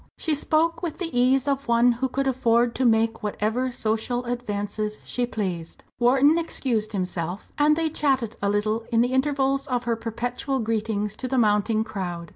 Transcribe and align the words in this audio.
She 0.17 0.33
spoke 0.33 0.81
with 0.81 0.97
the 0.97 1.15
ease 1.15 1.47
of 1.47 1.67
one 1.67 1.91
who 1.91 2.09
could 2.09 2.25
afford 2.25 2.73
to 2.73 2.85
make 2.85 3.21
whatever 3.21 3.71
social 3.71 4.23
advances 4.25 4.99
she 5.03 5.27
pleased. 5.27 5.83
Wharton 5.99 6.39
excused 6.39 6.91
himself, 6.93 7.53
and 7.55 7.75
they 7.75 7.87
chatted 7.87 8.35
a 8.41 8.49
little 8.49 8.83
in 8.91 9.01
the 9.01 9.13
intervals 9.13 9.67
of 9.67 9.83
her 9.83 9.95
perpetual 9.95 10.59
greetings 10.59 11.15
to 11.17 11.27
the 11.27 11.37
mounting 11.37 11.83
crowd. 11.83 12.29